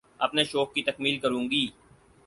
اپنے 0.19 0.43
شوق 0.43 0.73
کی 0.73 0.83
تکمیل 0.83 1.19
کروں 1.19 1.43
گی 1.51 1.65